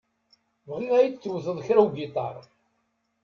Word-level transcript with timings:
Bɣiɣ 0.67 0.91
ad 0.95 1.03
yi-d-tewteḍ 1.05 1.57
kra 1.65 1.81
ugiṭar. 1.85 2.35